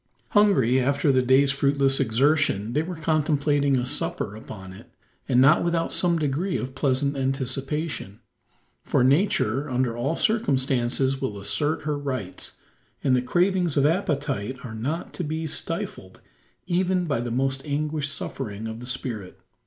[0.29, 4.89] Hungry after the day's fruitless exertion, they were contemplating a supper upon it,
[5.29, 8.19] and not without some degree of pleasant anticipation:
[8.83, 12.53] for nature under all circumstances will assert her rights,
[13.03, 16.19] and the cravings of appetite are not to be stifled
[16.65, 19.39] even by the most anguished suffering of the spirit.